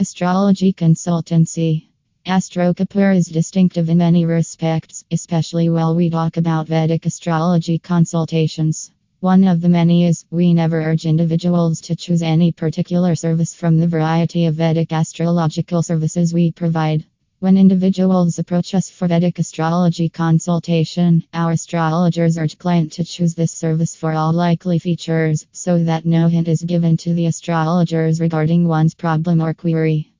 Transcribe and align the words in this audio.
Astrology 0.00 0.72
Consultancy 0.72 1.88
Astro 2.24 2.72
Kapoor 2.72 3.16
is 3.16 3.26
distinctive 3.26 3.88
in 3.88 3.98
many 3.98 4.24
respects, 4.24 5.04
especially 5.10 5.70
while 5.70 5.96
we 5.96 6.08
talk 6.08 6.36
about 6.36 6.68
Vedic 6.68 7.04
astrology 7.04 7.80
consultations. 7.80 8.92
One 9.18 9.48
of 9.48 9.60
the 9.60 9.68
many 9.68 10.06
is 10.06 10.24
we 10.30 10.54
never 10.54 10.80
urge 10.80 11.04
individuals 11.04 11.80
to 11.80 11.96
choose 11.96 12.22
any 12.22 12.52
particular 12.52 13.16
service 13.16 13.54
from 13.54 13.76
the 13.76 13.88
variety 13.88 14.46
of 14.46 14.54
Vedic 14.54 14.92
astrological 14.92 15.82
services 15.82 16.32
we 16.32 16.52
provide. 16.52 17.04
When 17.40 17.56
individuals 17.56 18.40
approach 18.40 18.74
us 18.74 18.90
for 18.90 19.06
Vedic 19.06 19.38
astrology 19.38 20.08
consultation, 20.08 21.22
our 21.32 21.52
astrologers 21.52 22.36
urge 22.36 22.58
client 22.58 22.90
to 22.94 23.04
choose 23.04 23.36
this 23.36 23.52
service 23.52 23.94
for 23.94 24.12
all 24.12 24.32
likely 24.32 24.80
features 24.80 25.46
so 25.52 25.84
that 25.84 26.04
no 26.04 26.26
hint 26.26 26.48
is 26.48 26.64
given 26.64 26.96
to 26.96 27.14
the 27.14 27.26
astrologers 27.26 28.20
regarding 28.20 28.66
one's 28.66 28.96
problem 28.96 29.40
or 29.40 29.54
query. 29.54 30.10